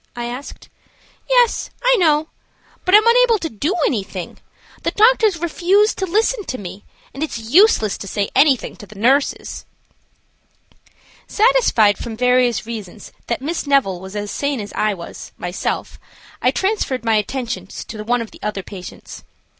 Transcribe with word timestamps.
I 0.15 0.25
asked. 0.25 0.67
"Yes, 1.29 1.69
I 1.83 1.95
know; 1.99 2.29
but 2.85 2.95
I 2.95 2.97
am 2.97 3.05
unable 3.05 3.37
to 3.37 3.49
do 3.51 3.75
anything. 3.85 4.39
The 4.81 4.89
doctors 4.89 5.37
refuse 5.37 5.93
to 5.93 6.07
listen 6.07 6.43
to 6.45 6.57
me, 6.57 6.83
and 7.13 7.21
it 7.21 7.37
is 7.37 7.51
useless 7.53 7.99
to 7.99 8.07
say 8.07 8.31
anything 8.35 8.75
to 8.77 8.87
the 8.87 8.95
nurses." 8.97 9.63
Satisfied 11.27 11.99
from 11.99 12.17
various 12.17 12.65
reasons 12.65 13.11
that 13.27 13.43
Miss 13.43 13.67
Neville 13.67 13.99
was 14.01 14.15
as 14.15 14.31
sane 14.31 14.59
as 14.59 14.73
I 14.73 14.95
was 14.95 15.33
myself, 15.37 15.99
I 16.41 16.49
transferred 16.49 17.05
my 17.05 17.17
attentions 17.17 17.85
to 17.85 18.03
one 18.03 18.23
of 18.23 18.31
the 18.31 18.39
other 18.41 18.63
patients. 18.63 19.23